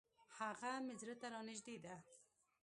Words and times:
هغه 0.37 0.71
مي 0.85 0.93
زړه 1.01 1.15
ته 1.21 1.27
را 1.33 1.41
نژدې 1.49 1.77
ده. 1.85 1.95